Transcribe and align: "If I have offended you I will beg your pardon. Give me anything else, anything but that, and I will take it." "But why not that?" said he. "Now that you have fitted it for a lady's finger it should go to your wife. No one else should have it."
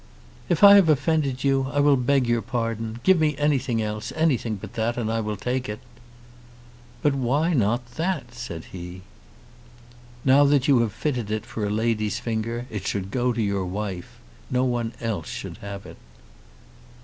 "If 0.49 0.63
I 0.63 0.73
have 0.77 0.89
offended 0.89 1.43
you 1.43 1.67
I 1.71 1.79
will 1.79 1.95
beg 1.95 2.25
your 2.25 2.41
pardon. 2.41 2.99
Give 3.03 3.19
me 3.19 3.37
anything 3.37 3.83
else, 3.83 4.11
anything 4.15 4.55
but 4.55 4.73
that, 4.73 4.97
and 4.97 5.11
I 5.11 5.19
will 5.19 5.37
take 5.37 5.69
it." 5.69 5.79
"But 7.03 7.13
why 7.13 7.53
not 7.53 7.85
that?" 7.97 8.33
said 8.33 8.63
he. 8.71 9.03
"Now 10.25 10.43
that 10.45 10.67
you 10.67 10.79
have 10.79 10.91
fitted 10.91 11.29
it 11.29 11.45
for 11.45 11.67
a 11.67 11.69
lady's 11.69 12.17
finger 12.17 12.65
it 12.71 12.87
should 12.87 13.11
go 13.11 13.31
to 13.31 13.43
your 13.43 13.67
wife. 13.67 14.17
No 14.49 14.63
one 14.65 14.93
else 14.99 15.29
should 15.29 15.57
have 15.57 15.85
it." 15.85 15.97